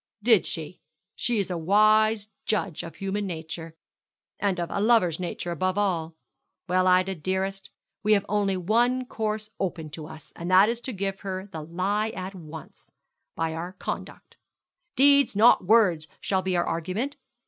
'Did 0.23 0.47
she? 0.47 0.79
She 1.15 1.37
is 1.37 1.51
a 1.51 1.59
wise 1.59 2.27
judge 2.47 2.81
of 2.81 2.95
human 2.95 3.27
nature 3.27 3.75
and 4.39 4.59
of 4.59 4.71
a 4.71 4.79
lover's 4.79 5.19
nature, 5.19 5.51
above 5.51 5.77
all. 5.77 6.15
Well, 6.67 6.87
Ida, 6.87 7.13
dearest, 7.13 7.69
we 8.01 8.13
have 8.13 8.25
only 8.27 8.57
one 8.57 9.05
course 9.05 9.51
open 9.59 9.91
to 9.91 10.07
us, 10.07 10.33
and 10.35 10.49
that 10.49 10.69
is 10.69 10.81
to 10.89 10.91
give 10.91 11.19
her 11.19 11.49
the 11.51 11.61
lie 11.61 12.09
at 12.15 12.33
once 12.33 12.89
by 13.35 13.53
our 13.53 13.73
conduct. 13.73 14.37
Deeds, 14.95 15.35
not 15.35 15.65
words, 15.65 16.07
shall 16.19 16.41
be 16.41 16.57
our 16.57 16.65
argument. 16.65 17.17